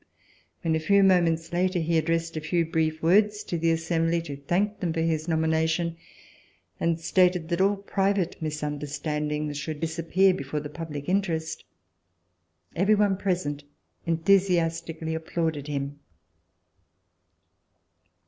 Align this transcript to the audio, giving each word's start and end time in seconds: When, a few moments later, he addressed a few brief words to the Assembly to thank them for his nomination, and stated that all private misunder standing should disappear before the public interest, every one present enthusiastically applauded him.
When, 0.63 0.75
a 0.75 0.79
few 0.79 1.03
moments 1.03 1.53
later, 1.53 1.77
he 1.77 1.95
addressed 1.95 2.35
a 2.35 2.41
few 2.41 2.65
brief 2.65 3.03
words 3.03 3.43
to 3.43 3.55
the 3.55 3.69
Assembly 3.69 4.19
to 4.23 4.35
thank 4.35 4.79
them 4.79 4.91
for 4.93 5.01
his 5.01 5.27
nomination, 5.27 5.95
and 6.79 6.99
stated 6.99 7.49
that 7.49 7.61
all 7.61 7.75
private 7.75 8.41
misunder 8.41 8.87
standing 8.87 9.53
should 9.53 9.79
disappear 9.79 10.33
before 10.33 10.59
the 10.59 10.69
public 10.69 11.07
interest, 11.07 11.65
every 12.75 12.95
one 12.95 13.15
present 13.15 13.63
enthusiastically 14.07 15.13
applauded 15.13 15.67
him. 15.67 15.99